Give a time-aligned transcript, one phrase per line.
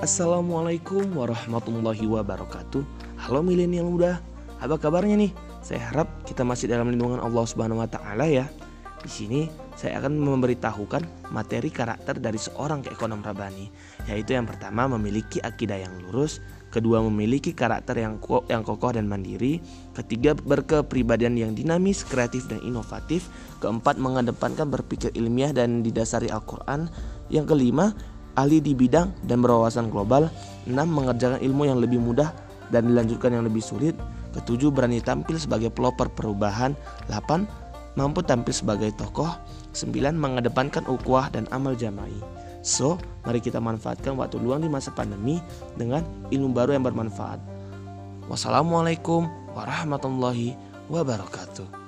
[0.00, 2.80] Assalamualaikum warahmatullahi wabarakatuh.
[3.20, 4.16] Halo milenial muda,
[4.56, 5.28] apa kabarnya nih?
[5.60, 8.48] Saya harap kita masih dalam lindungan Allah Subhanahu wa taala ya.
[9.04, 13.68] Di sini saya akan memberitahukan materi karakter dari seorang ekonom rabani,
[14.08, 16.40] yaitu yang pertama memiliki akidah yang lurus,
[16.72, 19.60] kedua memiliki karakter yang ko yang kokoh dan mandiri,
[19.92, 23.28] ketiga berkepribadian yang dinamis, kreatif dan inovatif,
[23.60, 26.88] keempat mengedepankan berpikir ilmiah dan didasari Al-Qur'an,
[27.28, 27.92] yang kelima
[28.38, 30.30] ahli di bidang dan berwawasan global,
[30.68, 32.30] enam mengerjakan ilmu yang lebih mudah
[32.70, 33.94] dan dilanjutkan yang lebih sulit.
[34.30, 36.74] Ketujuh berani tampil sebagai pelopor perubahan.
[37.10, 37.50] Delapan
[37.98, 39.30] mampu tampil sebagai tokoh.
[39.74, 42.18] Sembilan mengedepankan ukhuwah dan amal jama'i.
[42.60, 45.40] So, mari kita manfaatkan waktu luang di masa pandemi
[45.80, 47.40] dengan ilmu baru yang bermanfaat.
[48.28, 49.26] Wassalamualaikum
[49.56, 50.54] warahmatullahi
[50.92, 51.79] wabarakatuh.